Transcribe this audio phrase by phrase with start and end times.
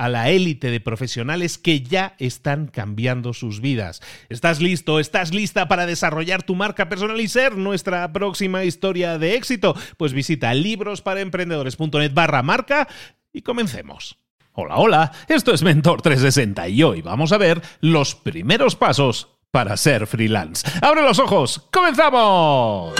[0.00, 4.00] a la élite de profesionales que ya están cambiando sus vidas.
[4.30, 4.98] ¿Estás listo?
[4.98, 9.76] ¿Estás lista para desarrollar tu marca personal y ser nuestra próxima historia de éxito?
[9.98, 12.88] Pues visita librosparaemprendedores.net barra marca
[13.30, 14.16] y comencemos.
[14.52, 19.76] Hola, hola, esto es Mentor 360 y hoy vamos a ver los primeros pasos para
[19.76, 20.66] ser freelance.
[20.80, 21.68] ¡Abre los ojos!
[21.70, 22.94] ¡Comenzamos!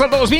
[0.00, 0.30] A todos,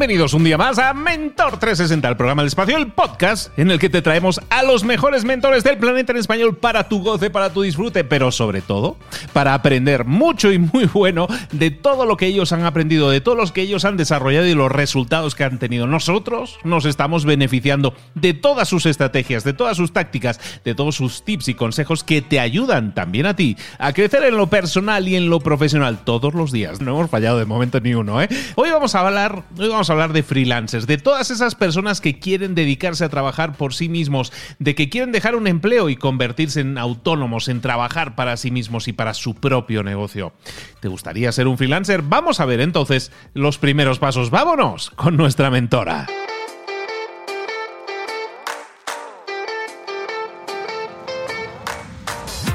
[0.00, 3.78] bienvenidos un día más a Mentor 360, el programa del espacio, el podcast en el
[3.78, 7.52] que te traemos a los mejores mentores del planeta en español para tu goce, para
[7.52, 8.96] tu disfrute, pero sobre todo
[9.34, 13.36] para aprender mucho y muy bueno de todo lo que ellos han aprendido, de todos
[13.36, 15.86] los que ellos han desarrollado y los resultados que han tenido.
[15.86, 21.26] Nosotros nos estamos beneficiando de todas sus estrategias, de todas sus tácticas, de todos sus
[21.26, 25.16] tips y consejos que te ayudan también a ti a crecer en lo personal y
[25.16, 26.80] en lo profesional todos los días.
[26.80, 28.30] No hemos fallado de momento ni uno, ¿eh?
[28.54, 32.54] Hoy vamos a hablar, hoy vamos hablar de freelancers, de todas esas personas que quieren
[32.54, 36.78] dedicarse a trabajar por sí mismos, de que quieren dejar un empleo y convertirse en
[36.78, 40.32] autónomos, en trabajar para sí mismos y para su propio negocio.
[40.80, 42.02] ¿Te gustaría ser un freelancer?
[42.02, 44.30] Vamos a ver entonces los primeros pasos.
[44.30, 46.06] Vámonos con nuestra mentora.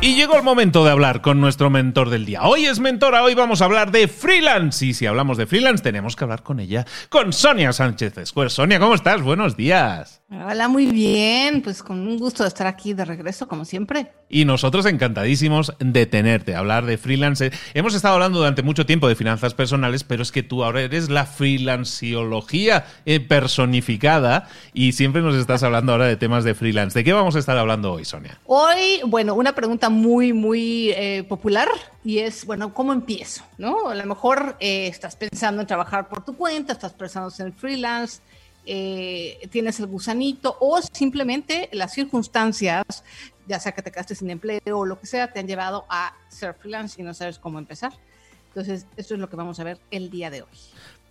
[0.06, 2.44] Y llegó el momento de hablar con nuestro mentor del día.
[2.44, 4.86] Hoy es mentora, hoy vamos a hablar de freelance.
[4.86, 8.52] Y si hablamos de freelance, tenemos que hablar con ella, con Sonia Sánchez Square.
[8.52, 9.24] Sonia, ¿cómo estás?
[9.24, 10.22] Buenos días.
[10.30, 11.62] Hola, muy bien.
[11.64, 14.12] Pues con un gusto de estar aquí de regreso, como siempre.
[14.28, 17.52] Y nosotros encantadísimos de tenerte, hablar de freelance.
[17.74, 21.10] Hemos estado hablando durante mucho tiempo de finanzas personales, pero es que tú ahora eres
[21.10, 26.98] la freelanciología eh, personificada y siempre nos estás hablando ahora de temas de freelance.
[26.98, 28.40] ¿De qué vamos a estar hablando hoy, Sonia?
[28.46, 31.68] Hoy, bueno, una pregunta muy, muy eh, popular
[32.04, 33.44] y es, bueno, ¿cómo empiezo?
[33.58, 33.90] ¿No?
[33.90, 38.22] A lo mejor eh, estás pensando en trabajar por tu cuenta, estás pensando en freelance
[38.68, 42.84] eh, tienes el gusanito o simplemente las circunstancias,
[43.48, 46.16] ya sea que te quedaste sin empleo o lo que sea, te han llevado a
[46.30, 47.94] ser freelance y no sabes cómo empezar.
[48.48, 50.58] Entonces, esto es lo que vamos a ver el día de hoy.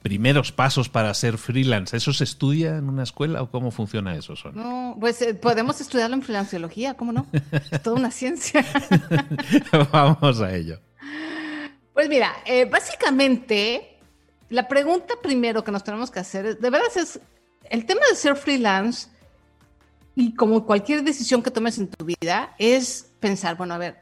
[0.05, 1.97] Primeros pasos para ser freelance.
[1.97, 4.35] ¿Eso se estudia en una escuela o cómo funciona eso?
[4.53, 7.27] No, pues eh, podemos estudiarlo en freelanciología, ¿cómo no?
[7.71, 8.67] Es toda una ciencia.
[9.93, 10.79] Vamos a ello.
[11.95, 13.97] Pues mira, eh, básicamente,
[14.51, 17.19] la pregunta primero que nos tenemos que hacer, de verdad es,
[17.71, 19.09] el tema de ser freelance
[20.15, 23.97] y como cualquier decisión que tomes en tu vida es pensar, bueno, a ver,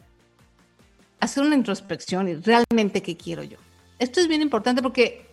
[1.20, 3.58] hacer una introspección y realmente qué quiero yo.
[4.00, 5.31] Esto es bien importante porque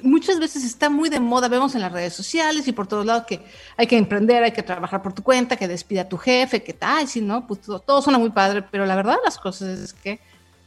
[0.00, 3.24] muchas veces está muy de moda, vemos en las redes sociales y por todos lados
[3.26, 3.40] que
[3.76, 6.72] hay que emprender, hay que trabajar por tu cuenta, que despida a tu jefe, que
[6.72, 9.92] tal, si no, pues todo, suena muy padre, pero la verdad de las cosas es
[9.92, 10.20] que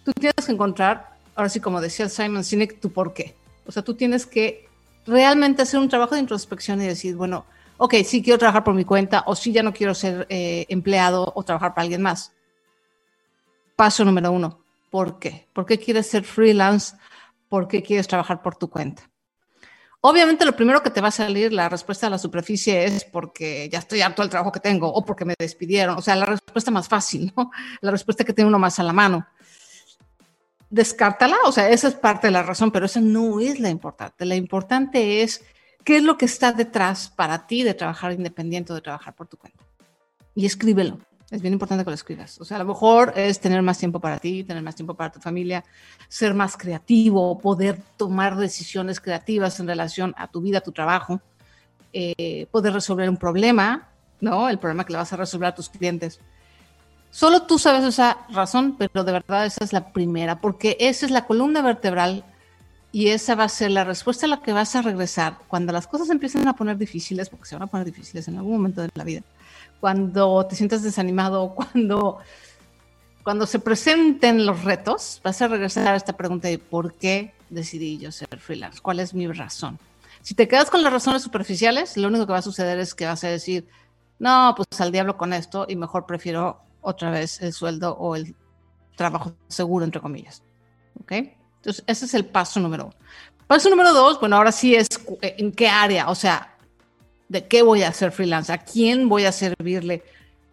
[0.03, 3.35] tú tienes que encontrar, ahora sí como decía Simon Sinek, tu por qué.
[3.65, 4.67] O sea, tú tienes que
[5.05, 7.45] realmente hacer un trabajo de introspección y decir, bueno,
[7.77, 11.31] ok, sí quiero trabajar por mi cuenta o sí ya no quiero ser eh, empleado
[11.35, 12.31] o trabajar para alguien más.
[13.75, 14.59] Paso número uno,
[14.89, 15.47] ¿Por qué?
[15.53, 16.95] ¿Por qué quieres ser freelance?
[17.47, 19.03] ¿Por qué quieres trabajar por tu cuenta?
[20.01, 23.67] Obviamente lo primero que te va a salir la respuesta a la superficie es porque
[23.69, 25.97] ya estoy harto del trabajo que tengo o porque me despidieron.
[25.97, 27.51] O sea, la respuesta más fácil, ¿no?
[27.81, 29.27] La respuesta que tiene uno más a la mano.
[30.69, 34.23] Descártala, o sea, esa es parte de la razón, pero esa no es la importante.
[34.23, 35.43] La importante es
[35.83, 39.27] qué es lo que está detrás para ti de trabajar independiente o de trabajar por
[39.27, 39.65] tu cuenta.
[40.33, 40.99] Y escríbelo.
[41.31, 42.41] Es bien importante que lo escribas.
[42.41, 45.11] O sea, a lo mejor es tener más tiempo para ti, tener más tiempo para
[45.11, 45.63] tu familia,
[46.07, 51.21] ser más creativo, poder tomar decisiones creativas en relación a tu vida, a tu trabajo,
[51.93, 53.89] eh, poder resolver un problema,
[54.21, 54.49] ¿no?
[54.49, 56.19] El problema que le vas a resolver a tus clientes.
[57.11, 61.11] Solo tú sabes esa razón, pero de verdad esa es la primera, porque esa es
[61.11, 62.23] la columna vertebral
[62.91, 65.85] y esa va a ser la respuesta a la que vas a regresar cuando las
[65.85, 68.89] cosas empiecen a poner difíciles, porque se van a poner difíciles en algún momento de
[68.95, 69.21] la vida
[69.79, 72.19] cuando te sientas desanimado, cuando,
[73.23, 77.97] cuando se presenten los retos, vas a regresar a esta pregunta de por qué decidí
[77.97, 79.79] yo ser freelance, cuál es mi razón.
[80.21, 83.05] Si te quedas con las razones superficiales, lo único que va a suceder es que
[83.05, 83.67] vas a decir,
[84.19, 88.35] no, pues al diablo con esto y mejor prefiero otra vez el sueldo o el
[88.95, 90.43] trabajo seguro, entre comillas.
[91.01, 91.11] ¿Ok?
[91.11, 92.95] Entonces, ese es el paso número uno.
[93.47, 94.87] Paso número dos, bueno, ahora sí es
[95.21, 96.55] en qué área, o sea,
[97.29, 100.03] de qué voy a hacer freelance, a quién voy a servirle.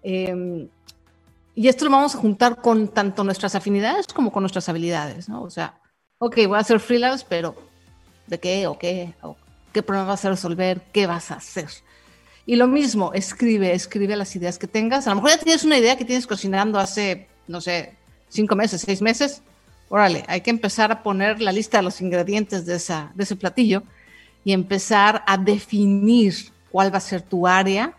[0.02, 0.68] Em,
[1.54, 5.42] y esto lo vamos a juntar con tanto nuestras afinidades como con nuestras habilidades, ¿no?
[5.42, 5.80] O sea,
[6.18, 7.56] ok, voy a hacer freelance, pero
[8.26, 9.14] ¿de qué o qué?
[9.22, 9.36] O
[9.76, 10.80] ¿Qué problema vas a resolver?
[10.90, 11.68] ¿Qué vas a hacer?
[12.46, 15.06] Y lo mismo, escribe, escribe las ideas que tengas.
[15.06, 17.94] A lo mejor ya tienes una idea que tienes cocinando hace, no sé,
[18.30, 19.42] cinco meses, seis meses.
[19.90, 23.36] Órale, hay que empezar a poner la lista de los ingredientes de, esa, de ese
[23.36, 23.82] platillo
[24.44, 26.34] y empezar a definir
[26.76, 27.94] cuál va a ser tu área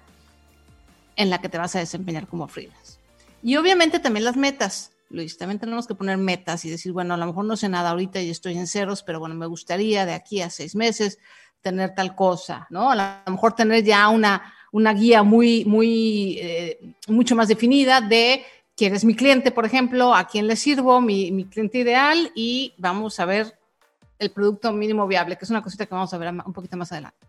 [1.16, 3.00] en la que te vas a desempeñar como freelance.
[3.42, 4.92] Y obviamente también las metas.
[5.10, 7.90] Luis, también tenemos que poner metas y decir, bueno, a lo mejor no sé nada
[7.90, 11.18] ahorita y estoy en ceros, pero bueno, me gustaría de aquí a seis meses
[11.60, 12.92] tener tal cosa, ¿no?
[12.92, 18.46] A lo mejor tener ya una, una guía muy, muy, eh, mucho más definida de
[18.76, 22.76] quién es mi cliente, por ejemplo, a quién le sirvo, mi, mi, cliente ideal y
[22.78, 23.58] vamos a ver
[24.20, 26.92] el producto mínimo viable, que es una cosita que vamos a ver un poquito más
[26.92, 27.27] adelante.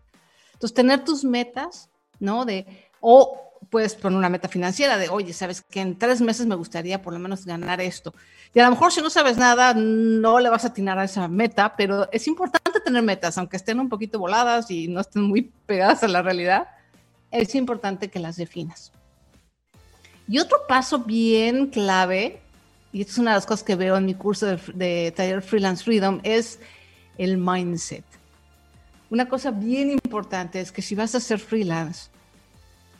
[0.59, 1.89] Entonces, tener tus metas,
[2.19, 2.43] ¿no?
[2.43, 2.67] De,
[2.99, 7.01] o puedes poner una meta financiera de, oye, sabes que en tres meses me gustaría
[7.01, 8.13] por lo menos ganar esto.
[8.53, 11.29] Y a lo mejor si no sabes nada, no le vas a atinar a esa
[11.29, 15.43] meta, pero es importante tener metas, aunque estén un poquito voladas y no estén muy
[15.65, 16.67] pegadas a la realidad,
[17.31, 18.91] es importante que las definas.
[20.27, 22.41] Y otro paso bien clave,
[22.91, 25.41] y esto es una de las cosas que veo en mi curso de, de taller
[25.41, 26.59] Freelance Freedom, es
[27.17, 28.08] el mindset.
[29.09, 32.09] Una cosa bien importante es que si vas a ser freelance,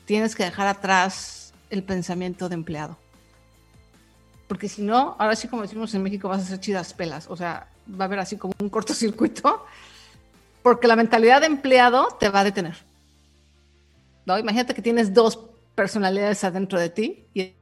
[0.05, 2.97] tienes que dejar atrás el pensamiento de empleado.
[4.47, 7.27] Porque si no, ahora sí como decimos en México, vas a hacer chidas pelas.
[7.29, 9.65] O sea, va a haber así como un cortocircuito.
[10.63, 12.75] Porque la mentalidad de empleado te va a detener.
[14.25, 14.37] ¿No?
[14.39, 15.39] Imagínate que tienes dos
[15.75, 17.53] personalidades adentro de ti y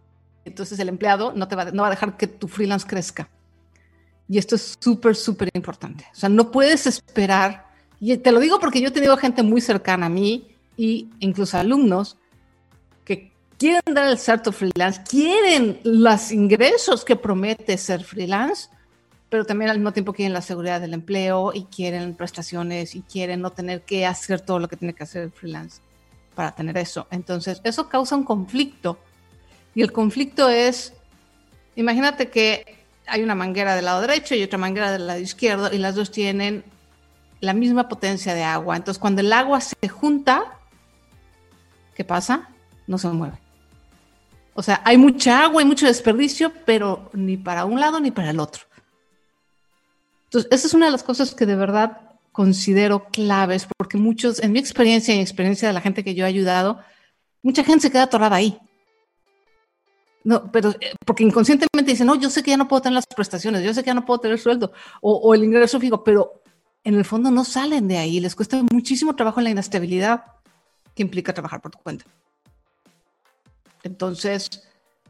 [0.45, 3.27] entonces el empleado no, te va, no va a dejar que tu freelance crezca.
[4.29, 6.05] Y esto es súper, súper importante.
[6.13, 7.66] O sea, no puedes esperar
[7.99, 10.47] y te lo digo porque yo he tenido gente muy cercana a mí
[10.77, 12.17] e incluso alumnos
[13.03, 18.69] que quieren dar el salto freelance, quieren los ingresos que promete ser freelance,
[19.29, 23.41] pero también al mismo tiempo quieren la seguridad del empleo y quieren prestaciones y quieren
[23.41, 25.81] no tener que hacer todo lo que tiene que hacer el freelance
[26.35, 27.07] para tener eso.
[27.09, 28.99] Entonces, eso causa un conflicto.
[29.73, 30.93] Y el conflicto es,
[31.75, 32.77] imagínate que
[33.07, 36.11] hay una manguera del lado derecho y otra manguera del lado izquierdo y las dos
[36.11, 36.63] tienen
[37.39, 38.75] la misma potencia de agua.
[38.75, 40.59] Entonces, cuando el agua se junta,
[41.95, 42.49] ¿qué pasa?
[42.87, 43.37] No se mueve.
[44.53, 48.31] O sea, hay mucha agua, hay mucho desperdicio, pero ni para un lado ni para
[48.31, 48.63] el otro.
[50.25, 52.01] Entonces, esa es una de las cosas que de verdad
[52.31, 56.25] considero claves, porque muchos, en mi experiencia y en experiencia de la gente que yo
[56.25, 56.79] he ayudado,
[57.43, 58.59] mucha gente se queda atorada ahí.
[60.23, 63.07] No, pero eh, porque inconscientemente dicen, no, yo sé que ya no puedo tener las
[63.07, 66.41] prestaciones, yo sé que ya no puedo tener sueldo o, o el ingreso fijo, pero
[66.87, 70.23] en el fondo no salen de ahí, les cuesta muchísimo trabajo en la inestabilidad
[70.95, 72.05] que implica trabajar por tu cuenta.
[73.83, 74.49] Entonces,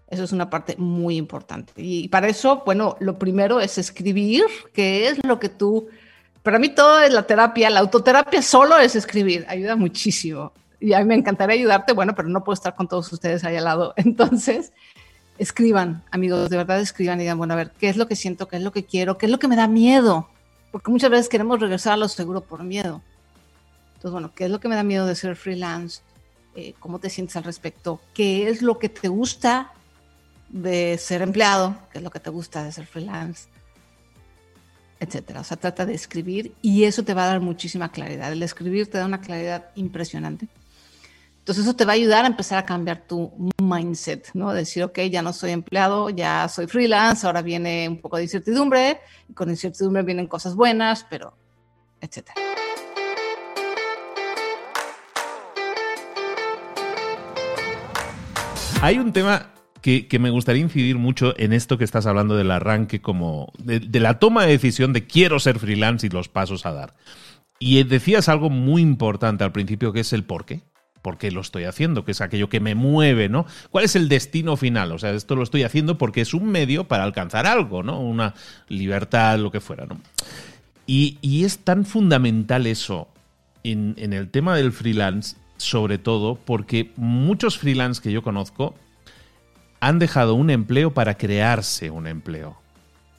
[0.07, 1.73] eso es una parte muy importante.
[1.75, 4.43] Y para eso, bueno, lo primero es escribir,
[4.73, 5.87] que es lo que tú,
[6.41, 10.53] para mí todo es la terapia, la autoterapia solo es escribir, ayuda muchísimo.
[10.79, 13.55] Y a mí me encantaría ayudarte, bueno, pero no puedo estar con todos ustedes ahí
[13.55, 13.93] al lado.
[13.97, 14.73] Entonces,
[15.37, 18.47] escriban, amigos, de verdad escriban y digan, bueno, a ver, ¿qué es lo que siento?
[18.47, 19.19] ¿Qué es lo que quiero?
[19.19, 20.27] ¿Qué es lo que me da miedo?
[20.71, 23.01] Porque muchas veces queremos regresar a lo seguro por miedo.
[23.95, 26.01] Entonces, bueno, ¿qué es lo que me da miedo de ser freelance?
[26.55, 28.01] Eh, ¿Cómo te sientes al respecto?
[28.13, 29.71] ¿Qué es lo que te gusta
[30.49, 33.49] de ser empleado, que es lo que te gusta de ser freelance,
[34.99, 35.41] etcétera.
[35.41, 38.31] O sea, trata de escribir y eso te va a dar muchísima claridad.
[38.31, 40.47] El escribir te da una claridad impresionante.
[41.47, 43.31] Entonces eso te va a ayudar a empezar a cambiar tu
[43.63, 44.51] mindset, ¿no?
[44.51, 48.99] Decir, ok, ya no soy empleado, ya soy freelance, ahora viene un poco de incertidumbre,
[49.29, 51.37] y con incertidumbre vienen cosas buenas, pero,
[52.01, 52.35] etcétera.
[58.81, 63.01] Hay un tema que, me gustaría incidir mucho en esto que estás hablando del arranque,
[63.01, 66.95] como de, la toma de decisión de quiero ser freelance y los pasos a dar.
[67.57, 70.59] Y decías algo muy importante al principio, que es el por qué.
[71.07, 72.03] ¿Por qué lo estoy haciendo?
[72.03, 73.45] Que es aquello que me mueve, ¿no?
[73.71, 74.91] ¿Cuál es el destino final?
[74.91, 78.01] O sea, esto lo estoy haciendo porque es un medio para alcanzar algo, ¿no?
[78.01, 78.33] Una
[78.67, 80.01] libertad, lo que fuera, ¿no?
[80.85, 83.07] Y, es tan fundamental eso
[83.63, 88.75] en, en el tema del freelance sobre todo porque muchos freelance que yo conozco
[89.79, 92.57] han dejado un empleo para crearse un empleo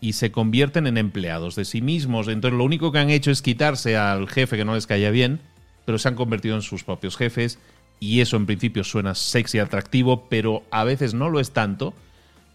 [0.02, 2.28] y se convierten en empleados de sí mismos.
[2.28, 5.40] Entonces lo único que han hecho es quitarse al jefe que no les caía bien,
[5.88, 7.58] pero se han convertido en sus propios jefes
[8.00, 11.94] y eso en principio suena sexy, atractivo, pero a veces no lo es tanto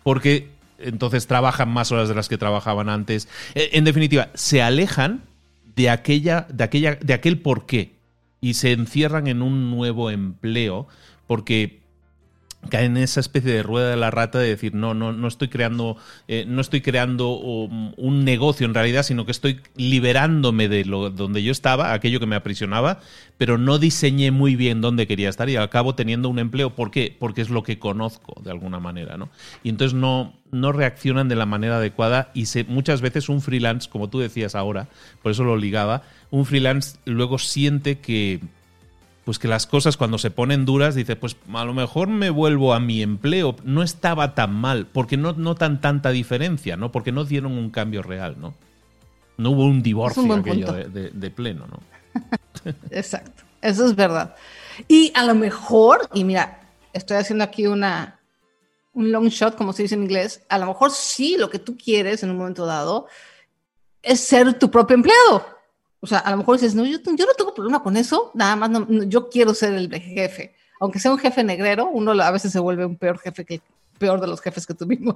[0.04, 3.28] porque entonces trabajan más horas de las que trabajaban antes.
[3.56, 5.24] E, en definitiva, se alejan
[5.76, 7.96] de aquella de aquella de aquel porqué
[8.42, 10.88] y se encierran en un nuevo empleo
[11.28, 11.83] porque
[12.70, 15.48] caen en esa especie de rueda de la rata de decir no no no estoy
[15.48, 20.86] creando eh, no estoy creando um, un, negocio en realidad sino que estoy liberándome de
[20.86, 23.00] lo donde yo estaba aquello que me aprisionaba
[23.38, 27.15] pero no diseñé muy bien dónde quería estar y acabo teniendo un empleo ¿por qué?
[27.17, 29.29] porque es lo que conozco de alguna manera no
[29.63, 34.10] y entonces no no reaccionan de la manera adecuada y muchas veces un freelance como
[34.10, 34.88] tú decías ahora
[35.22, 38.39] por eso lo ligaba un freelance luego siente que
[39.25, 42.74] pues que las cosas cuando se ponen duras, dice, pues a lo mejor me vuelvo
[42.74, 43.56] a mi empleo.
[43.63, 46.92] No estaba tan mal, porque no notan tanta diferencia, ¿no?
[46.92, 48.53] Porque no dieron un cambio real, ¿no?
[49.38, 51.80] No hubo un divorcio aquello de, pleno, ¿no?
[52.92, 54.36] Exacto, eso es verdad.
[54.88, 56.60] Y a lo mejor, y mira,
[56.92, 58.20] estoy haciendo aquí una,
[58.94, 61.77] un long shot, como se dice en inglés, a lo mejor sí lo que tú
[61.77, 63.08] quieres en un momento dado
[64.01, 65.46] es ser tu propio empleado.
[66.03, 68.57] O sea, a lo mejor dices, no, yo, yo no tengo problema con eso, nada
[68.57, 70.53] más no, yo quiero ser el jefe.
[70.81, 73.62] Aunque sea un jefe negrero, uno a veces se vuelve un peor jefe que
[73.98, 75.15] peor de los jefes que tuvimos.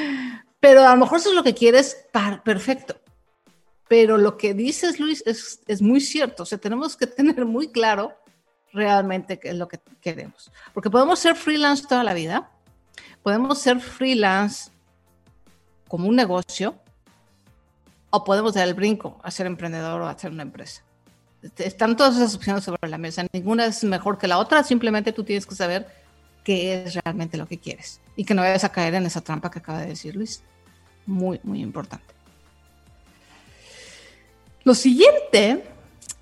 [0.58, 2.08] Pero a lo mejor eso es lo que quieres,
[2.44, 2.96] perfecto.
[3.86, 6.42] Pero lo que dices, Luis, es, es muy cierto.
[6.42, 8.12] O sea, tenemos que tener muy claro
[8.72, 10.50] realmente qué es lo que queremos.
[10.72, 12.50] Porque podemos ser freelance toda la vida,
[13.22, 14.72] podemos ser freelance
[15.86, 16.74] como un negocio,
[18.14, 20.82] o podemos dar el brinco a ser emprendedor o a hacer una empresa.
[21.58, 23.26] Están todas esas opciones sobre la mesa.
[23.32, 24.62] Ninguna es mejor que la otra.
[24.62, 25.88] Simplemente tú tienes que saber
[26.44, 29.50] qué es realmente lo que quieres y que no vayas a caer en esa trampa
[29.50, 30.44] que acaba de decir Luis.
[31.06, 32.14] Muy, muy importante.
[34.62, 35.64] Lo siguiente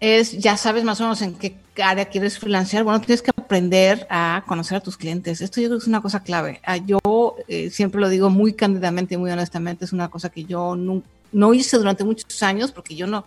[0.01, 2.85] es, ya sabes más o menos en qué área quieres freelancear.
[2.85, 5.43] Bueno, tienes que aprender a conocer a tus clientes.
[5.43, 6.63] Esto yo creo que es una cosa clave.
[6.65, 10.45] Ah, yo eh, siempre lo digo muy cándidamente y muy honestamente, es una cosa que
[10.45, 13.25] yo nunca no hice durante muchos años porque yo no,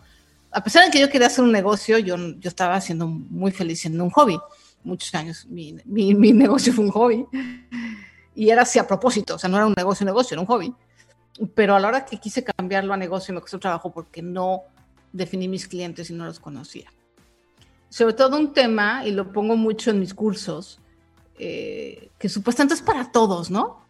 [0.52, 3.82] a pesar de que yo quería hacer un negocio, yo, yo estaba siendo muy feliz
[3.82, 4.40] siendo un hobby.
[4.84, 7.26] Muchos años mi, mi, mi negocio fue un hobby
[8.36, 10.74] y era así a propósito, o sea, no era un negocio, negocio, era un hobby.
[11.54, 14.64] Pero a la hora que quise cambiarlo a negocio me costó trabajo porque no
[15.12, 16.92] definí mis clientes y no los conocía.
[17.90, 20.80] Sobre todo un tema, y lo pongo mucho en mis cursos,
[21.38, 23.86] eh, que supuestamente es para todos, ¿no?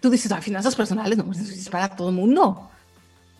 [0.00, 2.70] Tú dices, ah, finanzas personales, no, es para todo el mundo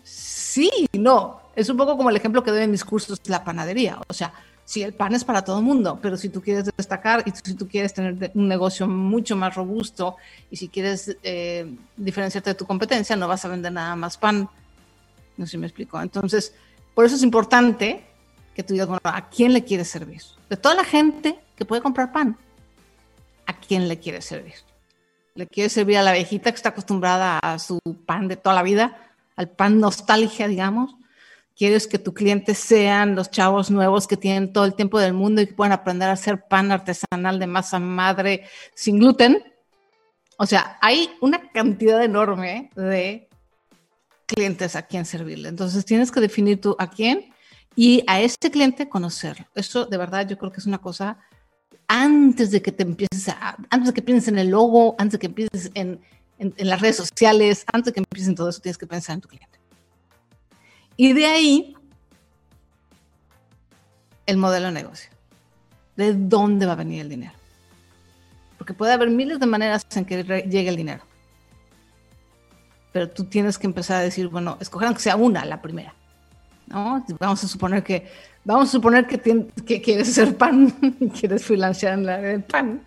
[0.05, 1.41] sí, no.
[1.55, 3.99] Es un poco como el ejemplo que doy en mis cursos la panadería.
[4.07, 4.33] O sea,
[4.65, 7.53] si el pan es para todo el mundo, pero si tú quieres destacar y si
[7.55, 10.17] tú quieres tener un negocio mucho más robusto
[10.49, 14.49] y si quieres eh, diferenciarte de tu competencia, no vas a vender nada más pan.
[15.37, 16.01] No sé si me explico.
[16.01, 16.53] Entonces,
[16.93, 18.03] por eso es importante
[18.55, 20.21] que tú digas, bueno, ¿a quién le quieres servir?
[20.49, 22.37] De toda la gente que puede comprar pan,
[23.45, 24.55] ¿a quién le quieres servir?
[25.35, 28.63] ¿Le quieres servir a la viejita que está acostumbrada a su pan de toda la
[28.63, 29.04] vida?
[29.35, 30.95] Al pan nostalgia, digamos.
[31.55, 35.41] Quieres que tu cliente sean los chavos nuevos que tienen todo el tiempo del mundo
[35.41, 39.41] y que puedan aprender a hacer pan artesanal de masa madre sin gluten.
[40.37, 43.29] O sea, hay una cantidad enorme de
[44.25, 45.47] clientes a quien servirle.
[45.47, 47.33] Entonces tienes que definir tú a quién
[47.75, 49.45] y a ese cliente conocerlo.
[49.55, 51.19] Eso de verdad yo creo que es una cosa
[51.87, 55.19] antes de que te empieces a, antes de que pienses en el logo, antes de
[55.19, 55.71] que empieces
[56.39, 59.21] en, en, las redes sociales, antes de que empiecen todo eso, tienes que pensar en
[59.21, 59.59] tu cliente.
[60.97, 61.75] Y de ahí,
[64.25, 65.09] el modelo de negocio.
[65.95, 67.33] ¿De dónde va a venir el dinero?
[68.57, 71.03] Porque puede haber miles de maneras en que llegue el dinero.
[72.91, 75.93] pero tú tienes que empezar a decir, bueno, escoger aunque sea una, la primera.
[76.67, 77.05] ¿no?
[77.19, 78.09] Vamos a suponer que,
[78.43, 79.19] vamos a suponer que,
[79.65, 80.71] que quieres ser pan
[81.19, 82.81] quieres freelancear en la del pan.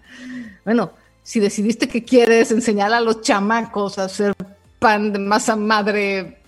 [0.64, 0.92] Bueno,
[1.28, 4.32] si decidiste que quieres enseñar a los chamacos a hacer
[4.78, 6.38] pan de masa madre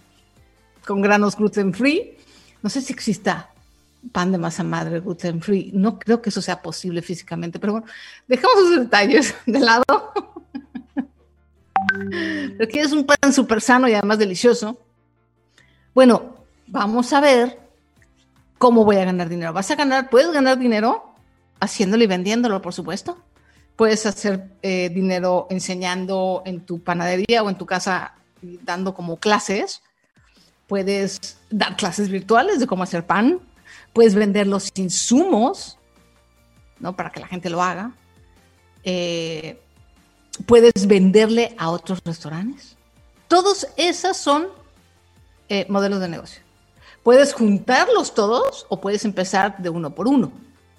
[0.86, 2.16] con granos gluten free,
[2.62, 3.50] no sé si exista
[4.10, 5.70] pan de masa madre gluten free.
[5.74, 7.86] No creo que eso sea posible físicamente, pero bueno,
[8.26, 9.84] dejamos esos detalles de lado.
[12.56, 14.80] Pero quieres un pan súper sano y además delicioso.
[15.92, 17.58] Bueno, vamos a ver
[18.56, 19.52] cómo voy a ganar dinero.
[19.52, 21.12] Vas a ganar, puedes ganar dinero
[21.60, 23.18] haciéndolo y vendiéndolo, por supuesto.
[23.80, 29.80] Puedes hacer eh, dinero enseñando en tu panadería o en tu casa, dando como clases.
[30.66, 33.40] Puedes dar clases virtuales de cómo hacer pan.
[33.94, 35.78] Puedes vender los insumos,
[36.78, 36.94] ¿no?
[36.94, 37.92] Para que la gente lo haga.
[38.84, 39.62] Eh,
[40.44, 42.76] puedes venderle a otros restaurantes.
[43.28, 44.48] Todos esos son
[45.48, 46.42] eh, modelos de negocio.
[47.02, 50.32] Puedes juntarlos todos o puedes empezar de uno por uno.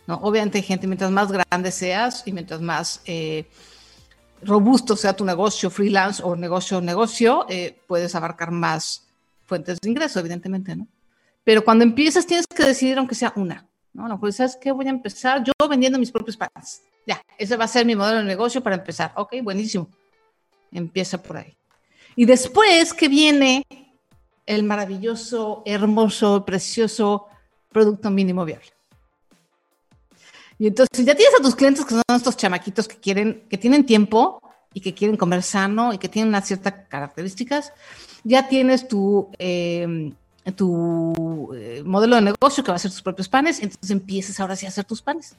[0.07, 0.15] ¿No?
[0.15, 3.49] Obviamente, gente, mientras más grande seas y mientras más eh,
[4.43, 9.07] robusto sea tu negocio freelance o negocio-negocio, eh, puedes abarcar más
[9.43, 10.87] fuentes de ingreso, evidentemente, ¿no?
[11.43, 14.05] Pero cuando empiezas tienes que decidir aunque sea una, ¿no?
[14.05, 16.83] A lo mejor sabes que voy a empezar yo vendiendo mis propios panes.
[17.05, 19.11] Ya, ese va a ser mi modelo de negocio para empezar.
[19.15, 19.89] Ok, buenísimo.
[20.71, 21.57] Empieza por ahí.
[22.15, 23.65] Y después que viene
[24.45, 27.27] el maravilloso, hermoso, precioso
[27.69, 28.67] producto mínimo viable.
[30.61, 33.83] Y entonces ya tienes a tus clientes que son estos chamaquitos que quieren, que tienen
[33.83, 34.43] tiempo
[34.75, 37.73] y que quieren comer sano y que tienen unas ciertas características.
[38.23, 40.13] Ya tienes tu, eh,
[40.45, 44.67] eh, modelo de negocio que va a ser tus propios panes, entonces empiezas ahora sí
[44.67, 45.35] a hacer tus panes.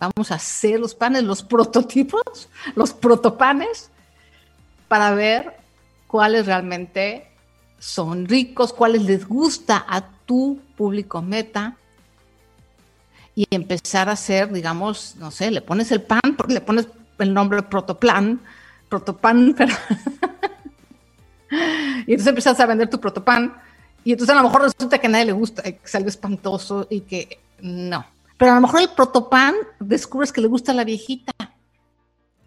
[0.00, 3.90] Vamos a hacer los panes, los prototipos, los protopanes,
[4.88, 5.58] para ver
[6.06, 7.28] cuáles realmente
[7.78, 11.76] son ricos, cuáles les gusta a tu público meta
[13.38, 16.88] y empezar a hacer, digamos, no sé, le pones el pan, le pones
[17.20, 18.40] el nombre protoplan,
[18.88, 19.72] protopan, pero
[22.04, 23.54] y entonces empiezas a vender tu protopan
[24.02, 27.02] y entonces a lo mejor resulta que a nadie le gusta, que salió espantoso y
[27.02, 28.04] que no.
[28.38, 31.32] Pero a lo mejor el protopan descubres que le gusta a la viejita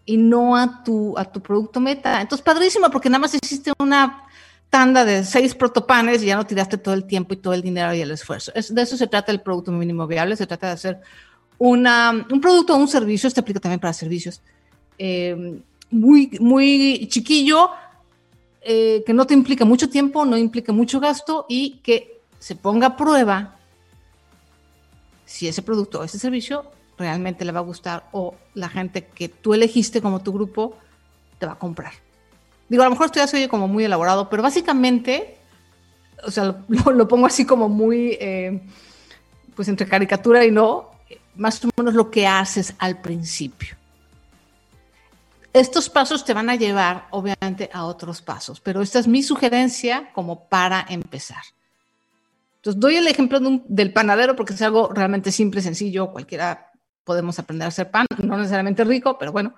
[0.04, 2.20] y no a tu, a tu producto meta.
[2.20, 4.24] Entonces, padrísimo, porque nada más hiciste una
[4.72, 7.92] tanda de seis protopanes y ya no tiraste todo el tiempo y todo el dinero
[7.92, 8.52] y el esfuerzo.
[8.54, 11.00] Es, de eso se trata el producto mínimo viable, se trata de hacer
[11.58, 14.40] una, un producto o un servicio, este aplica también para servicios,
[14.96, 17.68] eh, muy, muy chiquillo,
[18.62, 22.86] eh, que no te implica mucho tiempo, no implica mucho gasto y que se ponga
[22.86, 23.58] a prueba
[25.26, 26.64] si ese producto o ese servicio
[26.96, 30.78] realmente le va a gustar o la gente que tú elegiste como tu grupo
[31.38, 31.92] te va a comprar.
[32.72, 35.36] Digo, a lo mejor esto ya se oye como muy elaborado, pero básicamente,
[36.24, 38.62] o sea, lo, pongo así como muy, eh,
[39.54, 40.90] pues entre caricatura y no,
[41.36, 43.76] más o menos lo que haces al principio.
[45.52, 50.10] Estos pasos te van a llevar, obviamente, a otros pasos, pero esta es mi sugerencia
[50.14, 51.42] como para empezar.
[52.56, 56.71] Entonces, doy el ejemplo del panadero porque es algo realmente simple, sencillo, cualquiera
[57.04, 59.54] podemos aprender a hacer pan, no necesariamente rico, pero bueno,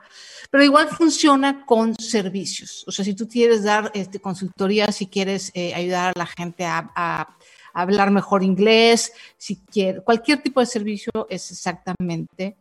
[0.51, 2.85] pero igual funciona con servicios.
[2.87, 6.65] O sea, si tú quieres dar este, consultoría, si quieres eh, ayudar a la gente
[6.65, 7.29] a,
[7.77, 12.57] hablar mejor inglés, si quiere, cualquier tipo de servicio es exactamente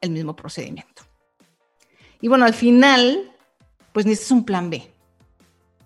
[0.00, 1.02] el mismo procedimiento.
[2.20, 3.30] Y bueno, al final,
[3.92, 4.90] pues necesitas un plan B.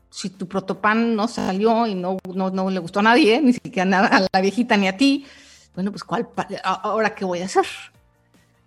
[0.09, 4.07] Si tu protopan no salió y no, no, no le gustó a nadie, ni siquiera
[4.07, 5.27] a la viejita ni a ti,
[5.75, 6.29] bueno, pues ¿cuál,
[6.65, 7.67] ahora qué voy a hacer?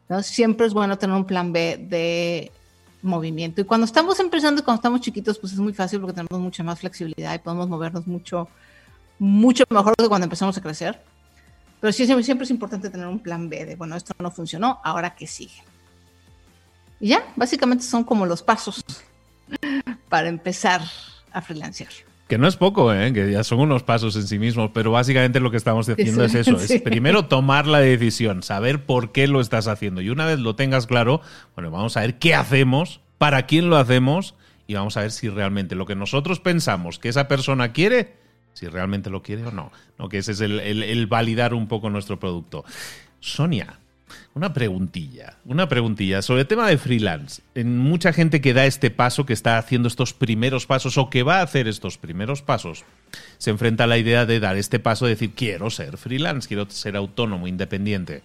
[0.10, 0.24] ¿No?
[0.24, 2.52] Siempre es bueno tener un plan B de
[3.02, 3.62] movimiento.
[3.62, 6.80] Y cuando estamos empezando cuando estamos chiquitos, pues es muy fácil porque tenemos mucha más
[6.80, 8.48] flexibilidad y podemos movernos mucho,
[9.20, 11.02] mucho mejor que cuando empezamos a crecer.
[11.80, 15.28] Pero siempre es importante tener un plan B de, bueno, esto no funcionó, ahora qué
[15.28, 15.62] sigue.
[17.02, 18.84] Y ya, básicamente son como los pasos
[20.08, 20.82] para empezar
[21.34, 21.92] a freelancear.
[22.34, 23.13] Que no es poco, ¿eh?
[23.13, 26.34] que ya son unos pasos en sí mismos, pero básicamente lo que estamos diciendo es
[26.34, 30.39] eso, es primero tomar la decisión, saber por qué lo estás haciendo y una vez
[30.39, 31.22] lo tengas claro,
[31.56, 34.34] bueno, vamos a ver qué hacemos, para quién lo hacemos
[34.65, 38.15] y vamos a ver si realmente lo que nosotros pensamos que esa persona quiere,
[38.54, 40.10] si realmente lo quiere o no, ¿no?
[40.10, 42.65] que ese es el validar un poco nuestro producto.
[43.19, 43.78] Sonia,
[44.34, 47.41] una preguntilla, una preguntilla sobre el tema de freelance.
[47.56, 51.23] En mucha gente que da este paso, que está haciendo estos primeros pasos o que
[51.23, 52.84] va a hacer estos primeros pasos,
[53.38, 56.69] se enfrenta a la idea de dar este paso, de decir, quiero ser freelance, quiero
[56.69, 58.23] ser autónomo, independiente.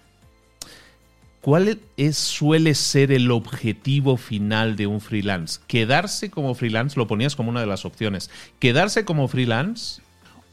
[1.49, 5.61] ¿cuál es, suele ser el objetivo final de un freelance?
[5.67, 6.99] ¿Quedarse como freelance?
[6.99, 8.31] Lo ponías como una de las opciones.
[8.59, 10.03] ¿Quedarse como freelance?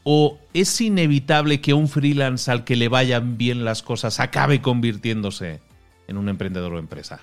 [0.08, 5.60] ¿O es inevitable que un freelance al que le vayan bien las cosas acabe convirtiéndose
[6.06, 7.18] en un emprendedor o empresa?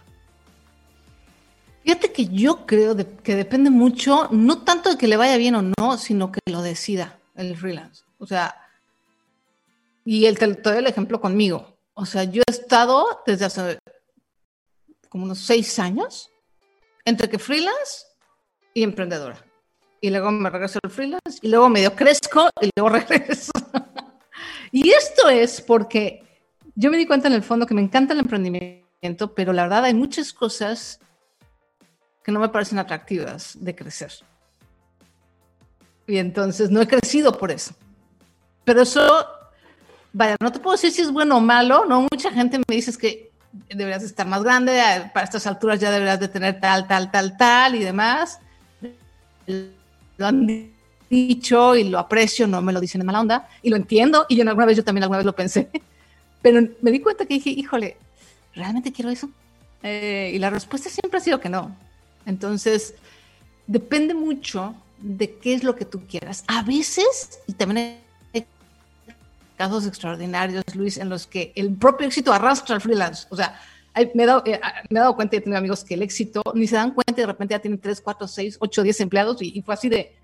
[1.82, 2.94] Fíjate que yo creo
[3.24, 6.62] que depende mucho, no tanto de que le vaya bien o no, sino que lo
[6.62, 8.04] decida el freelance.
[8.18, 8.54] O sea,
[10.04, 11.78] y el, te, doy el ejemplo conmigo.
[11.94, 13.80] O sea, yo he estado desde hace
[15.08, 16.30] como unos seis años
[17.06, 18.08] entre que freelance
[18.74, 19.42] y emprendedora.
[20.04, 23.54] Y luego me regreso al freelance y luego medio crezco y luego regreso.
[24.70, 26.44] y esto es porque
[26.76, 29.86] yo me di cuenta en el fondo que me encanta el emprendimiento, pero la verdad
[29.86, 31.00] hay muchas cosas
[32.22, 34.12] que no me parecen atractivas de crecer.
[36.06, 37.74] Y entonces no he crecido por eso.
[38.66, 39.26] Pero eso,
[40.12, 42.02] vaya, no te puedo decir si es bueno o malo, ¿no?
[42.12, 43.32] Mucha gente me dice que
[43.70, 44.82] deberías estar más grande,
[45.14, 48.42] para estas alturas ya deberías de tener tal, tal, tal, tal y demás.
[50.18, 50.74] Lo han
[51.10, 54.36] dicho y lo aprecio, no me lo dicen de mala onda y lo entiendo y
[54.36, 55.70] yo alguna vez yo también alguna vez lo pensé.
[56.42, 57.98] Pero me di cuenta que dije, híjole,
[58.54, 59.30] ¿realmente quiero eso?
[59.82, 61.76] Eh, y la respuesta siempre ha sido que no.
[62.26, 62.96] Entonces,
[63.68, 66.44] depende mucho de qué es lo que tú quieras.
[66.48, 68.00] A veces, y también
[68.34, 68.46] hay
[69.58, 73.28] casos extraordinarios, Luis, en los que el propio éxito arrastra al freelance.
[73.30, 73.60] O sea,
[74.14, 76.42] me he, dado, eh, me he dado cuenta y he tenido amigos que el éxito
[76.54, 79.42] ni se dan cuenta y de repente ya tienen 3, 4, 6, 8, 10 empleados
[79.42, 80.16] y, fue así de,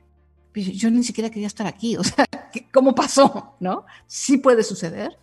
[0.53, 1.95] pues, yo ni siquiera quería estar aquí.
[1.97, 2.25] O sea,
[2.73, 3.55] ¿cómo pasó?
[3.59, 3.85] ¿No?
[4.07, 5.17] Sí puede suceder,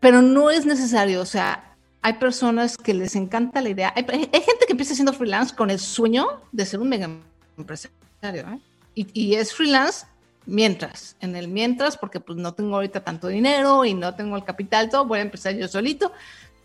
[0.00, 1.20] pero no es necesario.
[1.20, 3.92] O sea, hay personas que les encanta la idea.
[3.96, 7.08] Hay, gente que empieza siendo freelance con el sueño de ser un mega
[7.56, 7.92] empresario.
[8.22, 8.58] ¿eh?
[8.94, 10.06] Y, es freelance
[10.44, 14.44] mientras, en el mientras, porque pues no tengo ahorita tanto dinero y no tengo el
[14.44, 16.12] capital, todo, voy a empezar yo solito,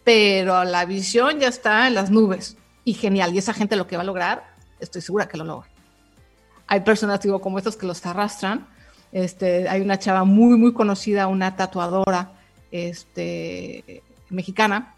[0.04, 2.58] pero la visión ya está en las nubes.
[2.84, 3.34] Y genial.
[3.34, 5.70] Y esa gente lo que va a lograr, estoy segura que lo logra.
[6.68, 8.68] Hay personas, digo, como estos que los arrastran.
[9.12, 12.32] Este, hay una chava muy, muy conocida, una tatuadora
[12.72, 14.96] este, mexicana,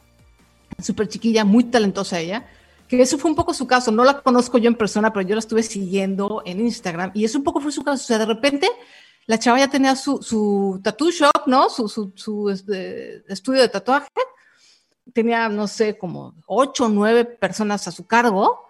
[0.82, 2.46] súper chiquilla, muy talentosa ella,
[2.88, 3.92] que eso fue un poco su caso.
[3.92, 7.38] No la conozco yo en persona, pero yo la estuve siguiendo en Instagram y eso
[7.38, 8.04] un poco fue su caso.
[8.04, 8.68] O sea, de repente
[9.28, 11.70] la chava ya tenía su, su tattoo shop, ¿no?
[11.70, 14.10] Su, su, su este, estudio de tatuaje.
[15.14, 18.68] Tenía, no sé, como ocho o nueve personas a su cargo.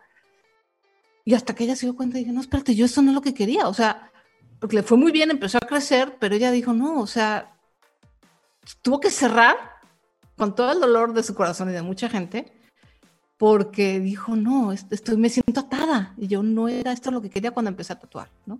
[1.23, 3.21] Y hasta que ella se dio cuenta, dije, no, espérate, yo eso no es lo
[3.21, 3.67] que quería.
[3.67, 4.11] O sea,
[4.59, 7.55] porque le fue muy bien, empezó a crecer, pero ella dijo, no, o sea,
[8.81, 9.55] tuvo que cerrar
[10.37, 12.51] con todo el dolor de su corazón y de mucha gente,
[13.37, 16.13] porque dijo, no, estoy, me siento atada.
[16.17, 18.59] Y yo no era esto lo que quería cuando empecé a tatuar, ¿no?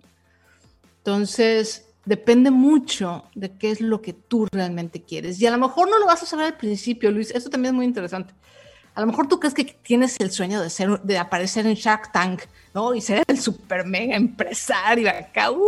[0.98, 5.40] Entonces, depende mucho de qué es lo que tú realmente quieres.
[5.40, 7.30] Y a lo mejor no lo vas a saber al principio, Luis.
[7.30, 8.34] Eso también es muy interesante.
[8.94, 12.12] A lo mejor tú crees que tienes el sueño de, ser, de aparecer en Shark
[12.12, 12.42] Tank,
[12.74, 12.94] ¿no?
[12.94, 15.60] Y ser el super mega empresario acá, uh,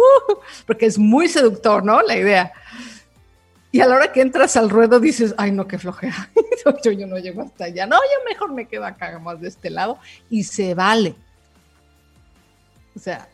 [0.67, 2.03] porque es muy seductor, ¿no?
[2.03, 2.53] La idea.
[3.73, 6.31] Y a la hora que entras al ruedo dices, ay, no, qué flojera.
[6.85, 7.87] yo, yo no llego hasta allá.
[7.87, 9.99] No, yo mejor me quedo acá más de este lado.
[10.29, 11.15] Y se vale.
[12.95, 13.27] O sea,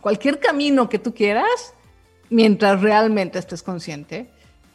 [0.00, 1.74] cualquier camino que tú quieras,
[2.32, 4.28] mientras realmente estés consciente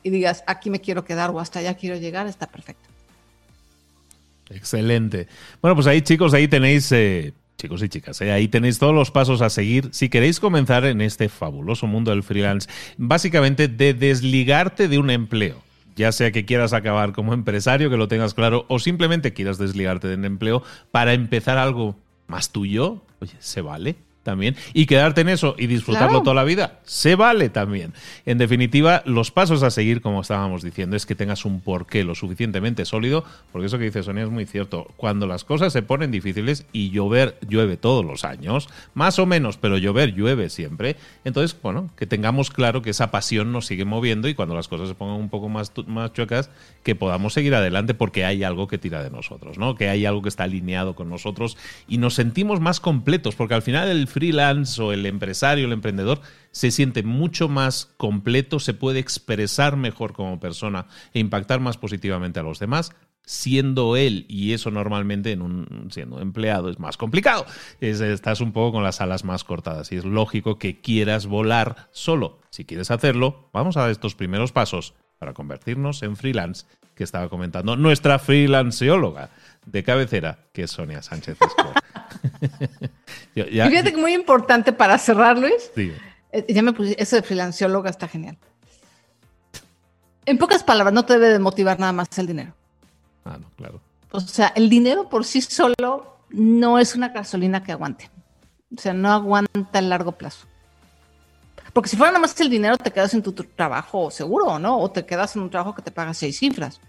[0.04, 2.88] y digas, aquí me quiero quedar o hasta allá quiero llegar, está perfecto.
[4.50, 5.28] Excelente.
[5.62, 8.32] Bueno, pues ahí chicos, ahí tenéis eh, Chicos y chicas, ¿eh?
[8.32, 12.22] ahí tenéis todos los pasos a seguir si queréis comenzar en este fabuloso mundo del
[12.22, 12.70] freelance.
[12.98, 15.64] Básicamente de desligarte de un empleo
[15.96, 20.08] ya sea que quieras acabar como empresario, que lo tengas claro, o simplemente quieras desligarte
[20.08, 21.96] de un empleo para empezar algo
[22.28, 23.96] más tuyo, oye, se vale
[24.28, 24.58] también.
[24.74, 27.94] Y quedarte en eso y disfrutarlo toda la vida, se vale también.
[28.26, 32.14] En definitiva, los pasos a seguir, como estábamos diciendo, es que tengas un porqué lo
[32.14, 34.86] suficientemente sólido, porque eso que dice Sonia es muy cierto.
[34.98, 39.56] Cuando las cosas se ponen difíciles y llover llueve todos los años, más o menos,
[39.56, 44.28] pero llover llueve siempre, entonces, bueno, que tengamos claro que esa pasión nos sigue moviendo
[44.28, 46.50] y cuando las cosas se pongan un poco más, más chuecas,
[46.84, 49.76] que podamos seguir adelante porque hay algo que tira de nosotros, ¿no?
[49.76, 53.62] Que hay algo que está alineado con nosotros y nos sentimos más completos, porque al
[53.62, 58.98] final el freelance o el empresario, el emprendedor, se siente mucho más completo, se puede
[58.98, 62.92] expresar mejor como persona e impactar más positivamente a los demás
[63.28, 67.46] siendo él y eso normalmente en un siendo empleado es más complicado.
[67.82, 72.40] estás un poco con las alas más cortadas y es lógico que quieras volar solo.
[72.50, 77.76] Si quieres hacerlo, vamos a estos primeros pasos para convertirnos en freelance que estaba comentando
[77.76, 79.30] nuestra freelanceóloga
[79.66, 81.38] de cabecera, que es Sonia Sánchez
[83.36, 85.72] y fíjate que muy importante para cerrar, Luis.
[85.76, 88.38] Eh, ya me puse, eso de freelanceóloga está genial.
[90.26, 92.54] En pocas palabras, no te debe de motivar nada más el dinero.
[93.24, 93.82] Ah, no, claro.
[94.12, 98.10] O sea, el dinero por sí solo no es una gasolina que aguante.
[98.76, 100.48] O sea, no aguanta a largo plazo.
[101.72, 104.80] Porque si fuera nada más el dinero, te quedas en tu trabajo seguro, ¿no?
[104.80, 106.82] O te quedas en un trabajo que te paga seis cifras.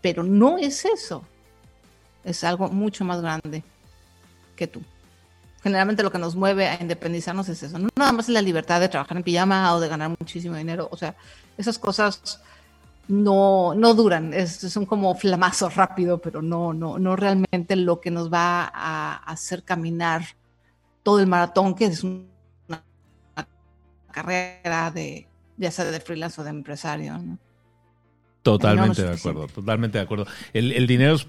[0.00, 1.24] Pero no es eso.
[2.24, 3.64] Es algo mucho más grande
[4.58, 4.82] que tú.
[5.62, 7.78] Generalmente lo que nos mueve a independizarnos es eso.
[7.78, 10.88] No nada más es la libertad de trabajar en pijama o de ganar muchísimo dinero.
[10.92, 11.14] O sea,
[11.56, 12.40] esas cosas
[13.08, 14.32] no, no duran.
[14.46, 19.62] son como flamazos rápido, pero no, no, no realmente lo que nos va a hacer
[19.62, 20.22] caminar
[21.02, 22.24] todo el maratón, que es una
[24.12, 27.18] carrera de, ya sea de freelance o de empresario.
[28.42, 30.26] Totalmente de acuerdo, totalmente de acuerdo.
[30.52, 31.26] El, el dinero es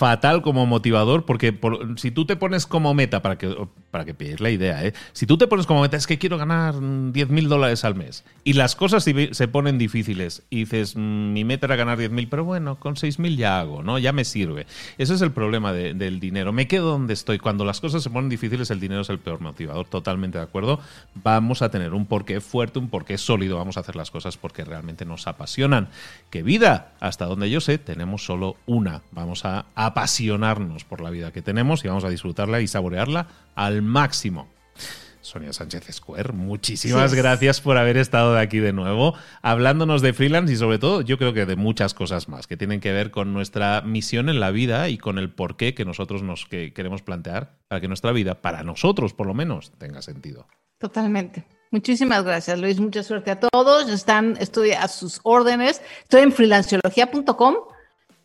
[0.00, 1.54] fatal como motivador porque
[1.96, 3.54] si tú te pones como meta, para que,
[3.90, 4.94] para que la idea, ¿eh?
[5.12, 6.74] si tú te pones como meta es que quiero ganar
[7.12, 11.44] 10 mil dólares al mes y las cosas se ponen difíciles y dices, mm, mi
[11.44, 13.98] meta era ganar 10 mil, pero bueno, con 6 mil ya hago, ¿no?
[13.98, 14.66] Ya me sirve.
[14.96, 16.52] Ese es el problema del dinero.
[16.54, 17.38] Me quedo donde estoy.
[17.38, 19.86] Cuando las cosas se ponen difíciles, el dinero es el peor motivador.
[19.86, 20.80] Totalmente de acuerdo.
[21.14, 23.58] Vamos a tener un porqué fuerte, un porqué sólido.
[23.58, 25.88] Vamos a hacer las cosas porque realmente nos apasionan.
[26.30, 26.92] ¿Qué vida?
[27.00, 29.02] Hasta donde yo sé, tenemos solo una.
[29.12, 33.82] Vamos a apasionarnos por la vida que tenemos y vamos a disfrutarla y saborearla al
[33.82, 34.48] máximo.
[35.20, 40.56] Sonia Sánchez Square, muchísimas gracias por haber estado aquí de nuevo, hablándonos de freelance y
[40.56, 43.82] sobre todo yo creo que de muchas cosas más que tienen que ver con nuestra
[43.82, 47.88] misión en la vida y con el porqué que nosotros nos queremos plantear para que
[47.88, 50.46] nuestra vida, para nosotros por lo menos, tenga sentido.
[50.78, 51.44] Totalmente.
[51.70, 52.80] Muchísimas gracias, Luis.
[52.80, 53.88] Mucha suerte a todos.
[53.90, 55.82] Están, estoy a sus órdenes.
[56.02, 57.54] Estoy en freelanciología.com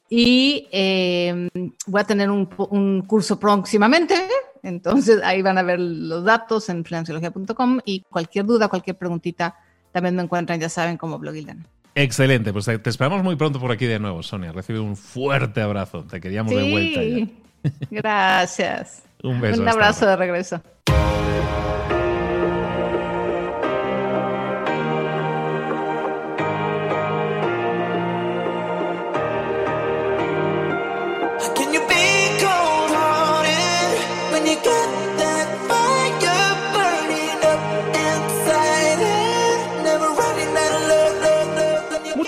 [0.09, 1.49] y em,
[1.87, 4.15] voy a tener un, curso próximamente,
[4.63, 9.55] entonces ahí van a ver los datos en financiología.com y cualquier duda, cualquier preguntita,
[9.91, 11.65] también me encuentran, ya saben, como Blogildan.
[11.95, 14.51] Excelente, pues te esperamos muy pronto por aquí de nuevo, Sonia.
[14.51, 17.03] Recibe un fuerte abrazo, te queríamos de vuelta.
[17.03, 17.27] Ya.
[17.89, 19.03] Gracias.
[19.23, 19.61] un beso.
[19.61, 20.61] Un abrazo de regreso.